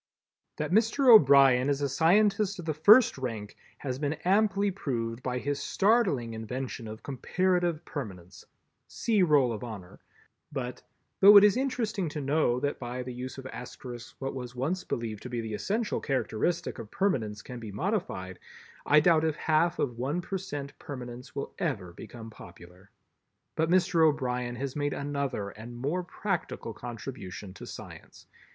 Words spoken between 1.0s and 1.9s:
O'Brien is a